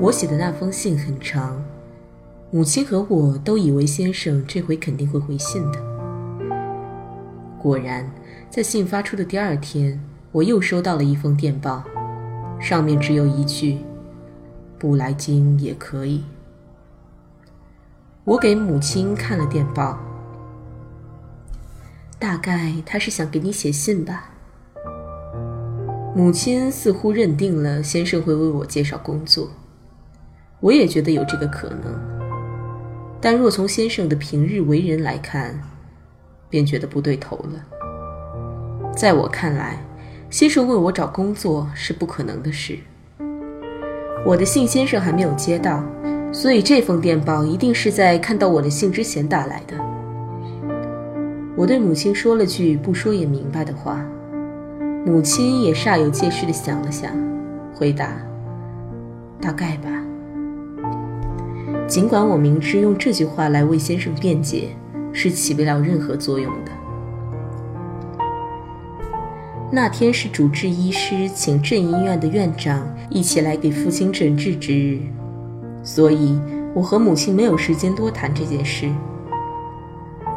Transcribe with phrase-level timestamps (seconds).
[0.00, 1.62] 我写的那封信很长，
[2.50, 5.78] 母亲和我都以为先生这回肯定会回信的。
[7.58, 8.10] 果然，
[8.48, 10.02] 在信发出的第二天，
[10.32, 11.84] 我又收到了一封电报，
[12.58, 13.80] 上面只有一句
[14.80, 16.24] ：“不来京也可以。”
[18.24, 19.98] 我给母亲看了电报，
[22.18, 24.30] 大概他是想给你写信吧。
[26.16, 29.50] 母亲似乎认定了先生会为我介绍工作。
[30.60, 31.98] 我也觉得有这个可能，
[33.20, 35.58] 但若从先生的平日为人来看，
[36.50, 38.92] 便觉得不对头了。
[38.94, 39.82] 在我看来，
[40.28, 42.78] 先生为我找工作是不可能的事。
[44.26, 45.82] 我的信先生还没有接到，
[46.30, 49.74] 所以这封电报一定是在看到我的信之前打来的。
[51.56, 54.04] 我对母亲说了句不说也明白的话，
[55.06, 57.10] 母亲也煞有介事地想了想，
[57.74, 58.12] 回答
[59.40, 59.88] ：“大概吧。”
[61.90, 64.68] 尽管我明知用这句话来为先生辩解
[65.12, 66.70] 是起不了任何作用的。
[69.72, 75.00] 那天是主治医师请镇医院的院长一起来给父亲诊治之日，
[75.82, 76.38] 所以
[76.72, 78.88] 我和母亲没有时间多谈这件事。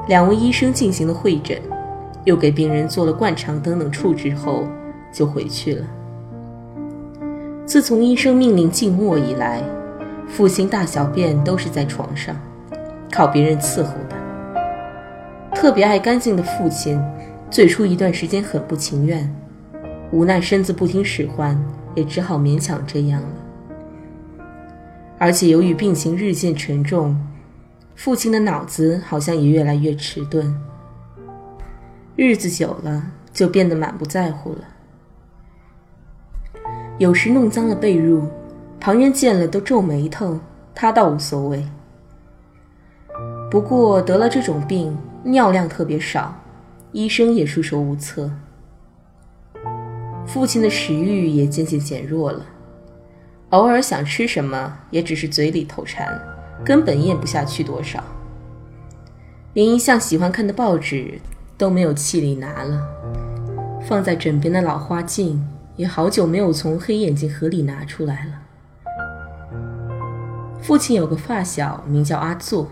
[0.08, 1.62] 两位医生进行了会诊，
[2.26, 4.68] 又给病人做了灌肠等等处置后，
[5.12, 5.86] 就回去了。
[7.64, 9.62] 自从医生命令静默以来。
[10.28, 12.36] 父亲大小便都是在床上，
[13.12, 14.24] 靠别人伺候的。
[15.54, 17.00] 特别爱干净的父亲，
[17.52, 19.34] 最初一段时间很不情愿，
[20.12, 21.58] 无奈身子不听使唤，
[21.96, 23.28] 也只好勉强这样了。
[25.20, 27.16] 而且由于病情日渐沉重，
[27.96, 30.54] 父亲的脑子好像也越来越迟钝。
[32.16, 34.60] 日子久了，就变得满不在乎了。
[36.98, 38.28] 有时弄脏了被褥。
[38.84, 40.42] 旁人见了都皱眉头，
[40.76, 41.66] 他倒无所谓。
[43.50, 46.36] 不过得了这种病，尿量特别少，
[46.92, 48.30] 医生也束手无策。
[50.28, 52.46] 父亲的食欲也渐渐减弱了，
[53.52, 56.22] 偶尔想吃什么，也只是嘴里头馋，
[56.66, 58.04] 根本咽不下去多少。
[59.54, 61.22] 连一向喜欢看的报纸
[61.58, 62.86] 都没有气力拿了，
[63.88, 68.43] 放在枕边的老花镜也好久没有从黑眼镜盒里拿出来了。
[70.64, 72.68] 父亲有个发小，名叫阿作，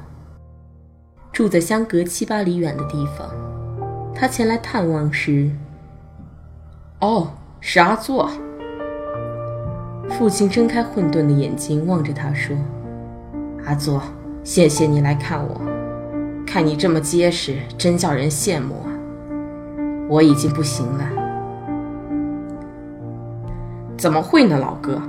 [1.33, 3.29] 住在相隔七八里远的地方。
[4.15, 5.51] 他前来探望时，
[7.01, 7.27] 哦，
[7.59, 8.29] 是阿作。
[10.11, 12.55] 父亲睁开混沌的眼睛望着他说
[13.67, 14.01] ：“阿作，
[14.41, 15.59] 谢谢你来看我，
[16.47, 18.87] 看你这么结实，真叫人羡慕啊！
[20.07, 21.03] 我已经不行了。
[23.97, 25.01] 怎么会呢，老哥？”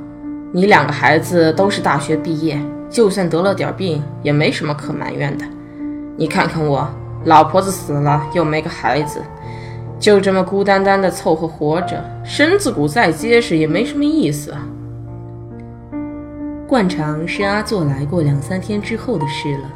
[0.54, 5.46] 你两个孩子都是大学毕业，就算得了点病，也没什么可埋怨的。
[6.14, 6.86] 你看看我，
[7.24, 9.22] 老婆子死了，又没个孩子，
[9.98, 14.54] 就这么孤单单的凑合活着，身子骨再结实也没什么意思。
[16.68, 19.70] 灌肠是阿作来过两三天之后的事了。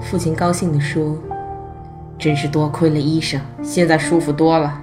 [0.00, 1.16] 父亲高兴地说
[2.18, 4.80] ：“真是多亏了医生，现在舒服多了。”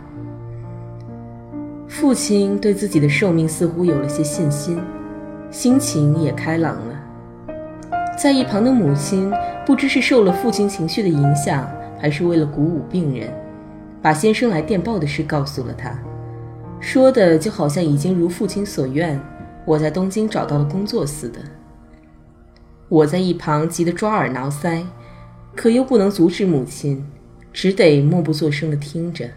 [1.94, 4.82] 父亲对自己的寿命似乎有了些信心，
[5.52, 7.00] 心情也开朗了。
[8.18, 9.32] 在一旁的母亲
[9.64, 11.70] 不知是受了父亲情绪的影响，
[12.00, 13.32] 还是为了鼓舞病人，
[14.02, 15.96] 把先生来电报的事告诉了他，
[16.80, 19.22] 说的就好像已经如父亲所愿，
[19.64, 21.40] 我在东京找到了工作似的。
[22.90, 24.84] 我在一旁急得抓耳挠腮，
[25.56, 27.06] 可又不能阻止母亲，
[27.54, 29.30] 只得默不作声地听着。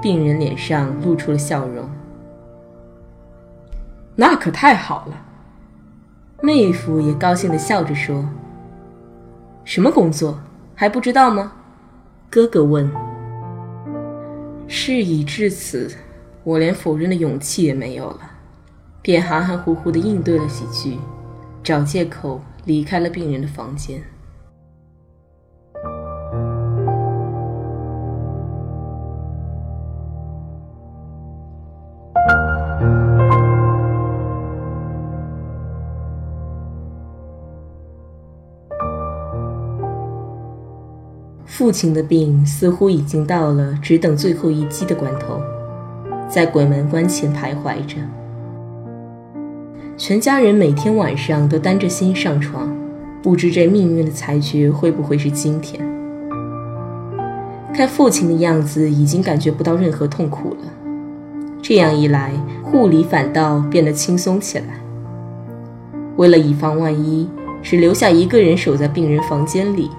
[0.00, 1.88] 病人脸上露出了笑容。
[4.14, 5.22] 那可太好了。
[6.42, 8.28] 妹夫也高兴地笑着说
[9.64, 10.38] ：“什么工作
[10.74, 11.52] 还不知道吗？”
[12.30, 12.90] 哥哥问。
[14.68, 15.90] 事已至此，
[16.44, 18.20] 我连否认的勇气也没有了，
[19.00, 20.98] 便含含糊糊地应对了几句，
[21.62, 24.02] 找借口离开了病人的房间。
[41.66, 45.40] 父亲的病似乎已经到了只等最后一击的关头，
[46.28, 47.96] 在鬼门关前徘徊着。
[49.96, 52.72] 全家人每天晚上都担着心上床，
[53.20, 55.84] 不知这命运的裁决会不会是今天。
[57.74, 60.72] 看父亲的样子，已经感觉不到任何痛苦了。
[61.60, 62.30] 这样一来，
[62.62, 64.80] 护理反倒变得轻松起来。
[66.16, 67.28] 为了以防万一，
[67.60, 69.90] 只留下一个人守在病人房间里。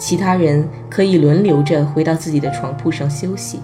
[0.00, 3.60] 其他人可以轮流着回到自己的床铺上休息。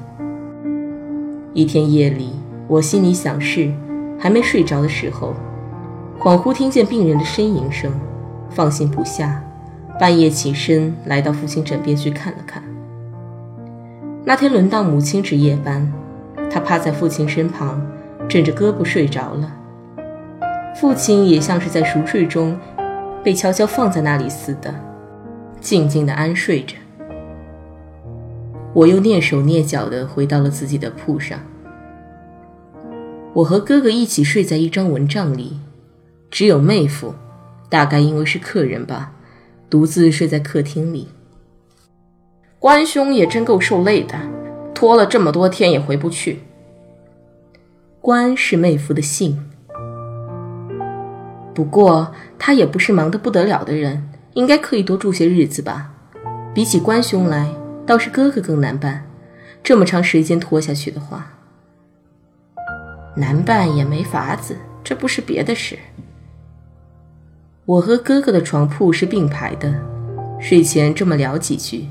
[1.54, 2.32] 一天夜里，
[2.68, 3.72] 我心里想事，
[4.18, 5.32] 还没睡着的时候，
[6.20, 7.90] 恍惚听见病人的呻吟声，
[8.50, 9.42] 放心不下，
[9.98, 12.62] 半夜起身来到父亲枕边去看了看。
[14.22, 15.90] 那天轮到母亲值夜班，
[16.50, 17.80] 她趴在父亲身旁，
[18.28, 19.50] 枕着胳膊睡着了。
[20.78, 22.58] 父亲也像是在熟睡中，
[23.24, 24.74] 被悄悄放在那里似的。
[25.66, 26.76] 静静的安睡着，
[28.72, 31.40] 我又蹑手蹑脚的回到了自己的铺上。
[33.32, 35.58] 我和哥哥一起睡在一张蚊帐里，
[36.30, 37.12] 只有妹夫，
[37.68, 39.14] 大概因为是客人吧，
[39.68, 41.08] 独自睡在客厅里。
[42.60, 44.14] 关兄也真够受累的，
[44.72, 46.42] 拖了这么多天也回不去。
[48.00, 49.50] 关是妹夫的姓，
[51.52, 54.10] 不过他也不是忙得不得了的人。
[54.36, 55.90] 应该可以多住些日子吧。
[56.54, 57.50] 比起关兄来，
[57.86, 59.04] 倒是哥哥更难办。
[59.62, 61.32] 这么长时间拖下去的话，
[63.16, 64.56] 难办也没法子。
[64.84, 65.78] 这不是别的事。
[67.64, 69.74] 我和哥哥的床铺是并排的，
[70.38, 71.86] 睡前这么聊几句，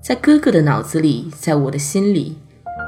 [0.00, 2.36] 在哥哥的脑子里，在我的心里，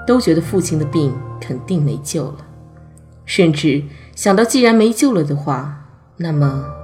[0.06, 2.46] 都觉得父亲的病肯定没救了。
[3.24, 3.82] 甚至
[4.14, 5.86] 想到，既然没救了的话，
[6.18, 6.77] 那么……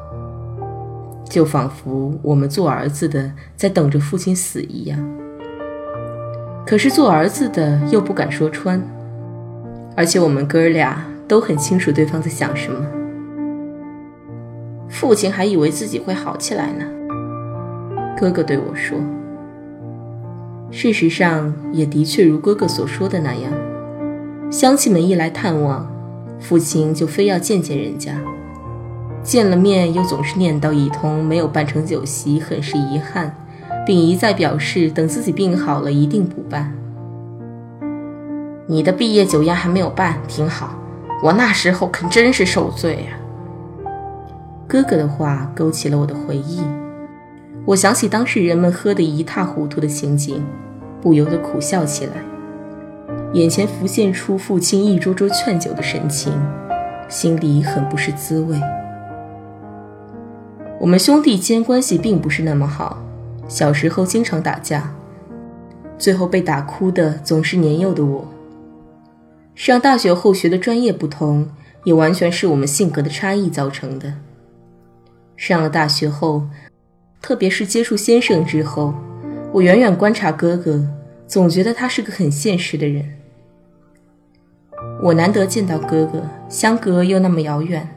[1.35, 4.97] 就仿佛我们做儿子的在等着父亲死一样，
[6.65, 8.81] 可是做儿子的又不敢说穿，
[9.97, 12.87] 而且我们哥俩都很清楚对方在想什么。
[14.89, 16.85] 父亲还以为自己会好起来呢，
[18.17, 18.97] 哥哥对我说。
[20.71, 23.53] 事实上也的确如哥哥所说的那样，
[24.53, 25.85] 乡亲们一来探望，
[26.39, 28.21] 父亲就非要见见人家。
[29.25, 33.35] 见了面又总是念叨一通，没有办成酒席，很是遗憾，
[33.87, 36.71] 并一再表示等自己病好了一定补办。
[38.67, 40.79] 你的毕业酒宴还没有办，挺好。
[41.23, 43.17] 我那时候可真是受罪呀。
[44.69, 46.61] 哥哥的话勾起了我的回忆，
[47.65, 50.44] 我想起当时人们喝得一塌糊涂的情景，
[51.00, 52.12] 不由得苦笑起来。
[53.32, 56.31] 眼前浮现出父亲一桌桌劝酒的神情，
[57.09, 58.60] 心里很不是滋味。
[60.84, 63.03] 我们兄弟间关系并不是那么好，
[63.48, 64.94] 小时候经常打架，
[65.96, 68.29] 最后被打哭的总是年幼的我。
[69.55, 71.48] 上大学后学的专业不同，
[71.84, 74.12] 也完全是我们性格的差异造成的。
[75.38, 76.46] 上了大学后，
[77.22, 78.93] 特别是接触先生之后，
[79.55, 80.86] 我远远观察哥哥，
[81.26, 83.03] 总觉得他是个很现实的人。
[85.03, 87.88] 我难得见到哥哥，相隔又那么遥远，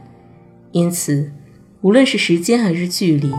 [0.72, 1.30] 因此。
[1.80, 3.32] 无论是时间还是距离，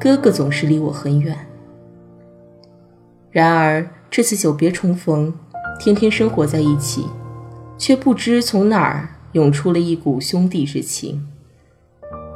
[0.00, 1.36] 哥哥总是离我很远。
[3.30, 5.34] 然而这次久别重逢，
[5.78, 7.04] 天天生活在一起，
[7.76, 11.28] 却不知从哪儿涌出了一股兄弟之情。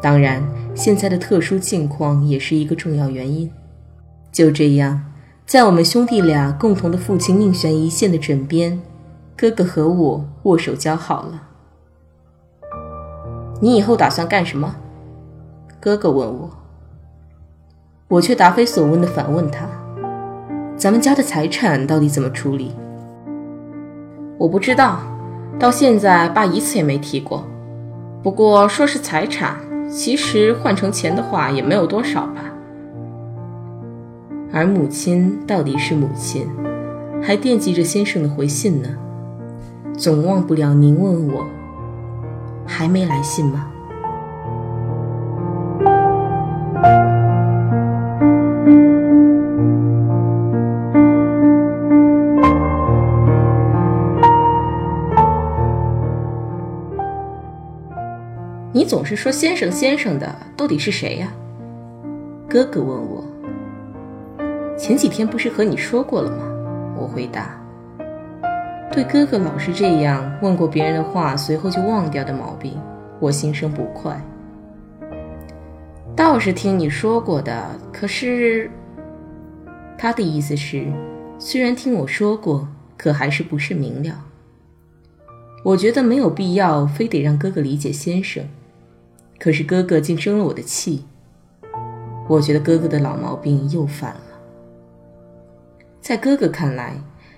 [0.03, 3.51] 当然，现在的特殊境况也是一个重要原因。
[4.31, 5.03] 就这样，
[5.47, 8.79] 在我们兄弟俩共同的父亲命悬一线的枕边，
[9.35, 11.43] 哥哥和我握手交好了。
[13.63, 14.77] 你以后打算干什么？
[15.83, 16.49] 哥哥问我，
[18.07, 19.67] 我却答非所问的反问他
[20.79, 22.71] ：“咱们家的财产到底怎么处理？”
[24.39, 25.01] 我不知道，
[25.59, 27.45] 到现在爸一次也没提过。
[28.23, 29.57] 不过说是财产，
[29.91, 32.45] 其实换成钱的话也没有多少吧。
[34.53, 36.49] 而母亲到底是母亲，
[37.21, 38.89] 还惦记着先生的回信呢，
[39.99, 41.45] 总忘不了您问我。
[42.65, 43.72] 还没来信吗？
[58.83, 61.33] 你总是说先生先生的，到底是谁呀？
[62.49, 63.25] 哥哥问我。
[64.77, 66.45] 前几天不是和你说过了吗？
[66.99, 67.57] 我回答。
[68.91, 72.77] 对哥哥老是这样问过别人的话，随后就忘掉的毛病，
[73.21, 74.21] 我心生不快。
[76.17, 78.69] 倒是听你说过的，可是，
[79.97, 80.93] 他的意思是，
[81.39, 84.25] 虽然听我说过，可还是不是明了。
[85.65, 88.45] 我觉得没有必要非得让哥哥理解先生。
[89.43, 91.03] 可是哥哥竟生了我的气，
[92.29, 94.21] 我觉得哥哥的老毛病又犯了。
[96.01, 96.95] 在哥哥看来，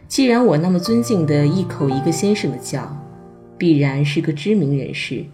[0.07, 2.95] 既然我那么尊敬的一口一个先生的叫，
[3.57, 5.25] 必然是个知名人士，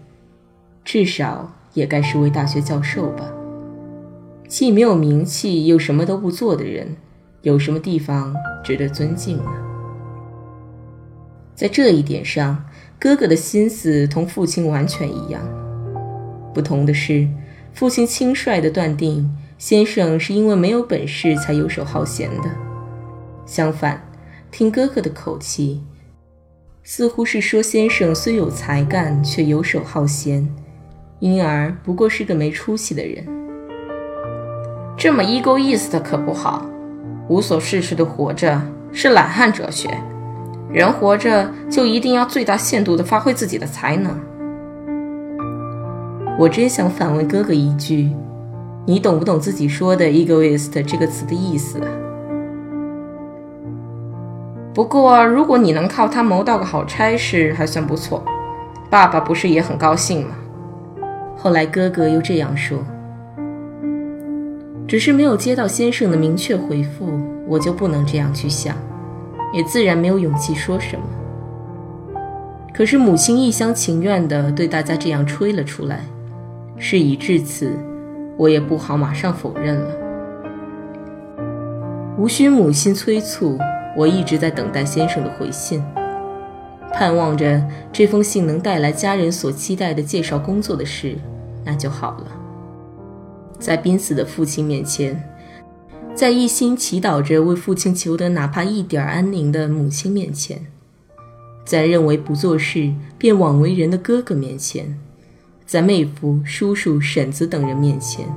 [0.85, 3.29] 至少也该是位大学教授吧。
[4.47, 6.95] 既没有名气又什么都不做的人，
[7.41, 9.51] 有什么地方值得尊敬呢？
[11.53, 12.63] 在这一点上，
[12.97, 15.60] 哥哥的心思同父亲完全一样。
[16.53, 17.27] 不同的是，
[17.73, 22.49] 父亲轻率地断定先生是因为没有本事才游手好闲的。
[23.45, 24.01] 相反，
[24.51, 25.81] 听哥哥的口气，
[26.83, 30.47] 似乎是说先生虽有才干，却游手好闲，
[31.19, 33.25] 因而不过是个没出息的人。
[34.97, 36.65] 这么一勾意思的可不好，
[37.27, 39.89] 无所事事的活着是懒汉哲学。
[40.71, 44.17] 人活着就一定要最大限度地发挥自己的才能。
[46.41, 48.09] 我真想反问哥哥一句
[48.87, 51.79] ：“你懂不懂自己说的 ‘egoist’ 这个词的意思？”
[54.73, 58.23] 不过，如果你能靠他谋到个好差事，还算不错。
[58.89, 60.31] 爸爸不是也很高兴吗？
[61.37, 62.79] 后来哥哥又这样说。
[64.87, 67.05] 只是没有接到先生的明确回复，
[67.47, 68.75] 我就不能这样去想，
[69.53, 71.05] 也自然没有勇气说什么。
[72.73, 75.99] 可是母亲一厢情愿地对大家这样吹了出来。
[76.83, 77.77] 事已至此，
[78.35, 79.95] 我也不好马上否认了。
[82.17, 83.55] 无需母亲催促，
[83.95, 85.79] 我一直在等待先生的回信，
[86.91, 91.15] 盼望着这封信能带来家人所期待的介绍工作的事，
[91.63, 92.31] 那就好了。
[93.59, 95.23] 在濒死的父亲面前，
[96.15, 100.65] 在一心祈祷着为父亲求得哪怕一点安宁的母亲面前，
[101.63, 104.97] 在认为不做事便枉为人的哥哥面前。
[105.71, 108.27] 在妹夫、叔叔、婶子等人面前，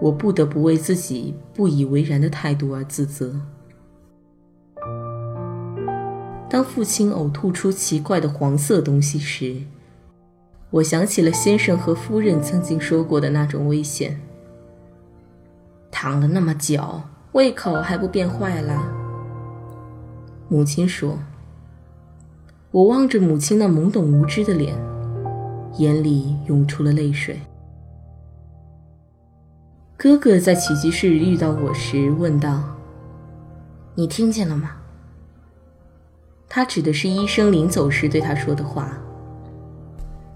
[0.00, 3.38] 我不得不为自己不以为然的态度而自责。
[6.48, 9.56] 当父亲呕吐出奇怪的黄色东西时，
[10.70, 14.18] 我想起了先生和夫人曾经说过的那种危险。
[15.90, 18.82] 躺了那么久，胃口还不变坏了？
[20.48, 21.18] 母亲说。
[22.70, 24.74] 我望着母亲那懵懂无知的脸。
[25.78, 27.40] 眼里涌出了泪水。
[29.96, 32.62] 哥哥在起居室遇到我时问道
[33.94, 34.70] ：“你听见了吗？”
[36.48, 38.90] 他指的是医生临走时对他说的话。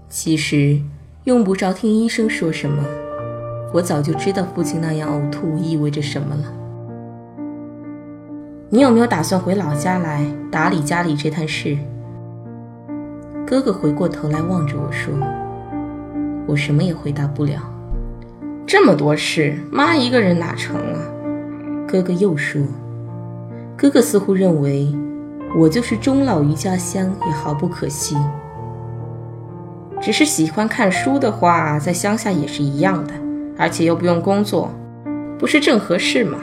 [0.07, 0.79] 其实
[1.25, 2.83] 用不着听医生说什么，
[3.73, 6.53] 我早就知道父亲那样呕吐意味着什么了。
[8.69, 11.77] 你有没有打算回老家来打理家里这摊事？
[13.47, 15.13] 哥哥回过头来望着我说
[16.47, 17.61] ：“我什么也回答不了。
[18.65, 20.99] 这么多事，妈一个人哪成啊？”
[21.87, 22.59] 哥哥又说
[23.77, 24.91] ：“哥哥似乎认为，
[25.55, 28.17] 我就是终老于家乡也毫不可惜。
[30.01, 33.13] 只是喜欢看书的话，在乡下也是一样的，
[33.59, 34.71] 而且又不用工作，
[35.37, 36.39] 不是正合适吗？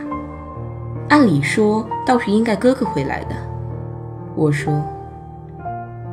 [1.08, 3.34] 按理说，倒是应该哥哥回来的。”
[4.36, 4.72] 我说。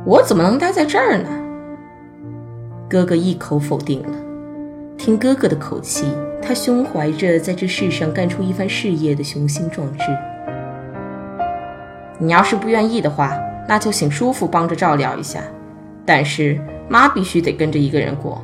[0.06, 1.28] 我怎么能待在这儿呢？
[2.88, 4.18] 哥哥一口否定了。
[4.96, 6.06] 听哥哥的口气，
[6.42, 10.04] 他胸怀着在这世上干出一番事业的雄心壮志。
[12.18, 13.38] 你要是不愿意的话，
[13.68, 15.42] 那就请叔父帮着照料一下。
[16.04, 18.42] 但是妈必须得跟着一个人过。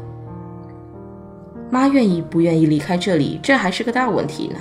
[1.71, 4.59] 妈愿意不愿意离开这里，这还是个大问题呢。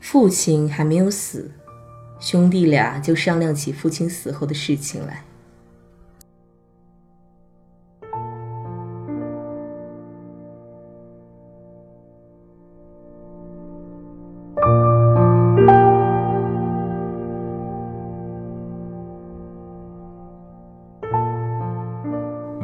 [0.00, 1.50] 父亲还没有死，
[2.18, 5.22] 兄弟俩就商量起父亲死后的事情来。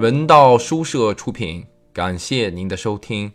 [0.07, 3.33] 文道书社出品，感谢您的收听。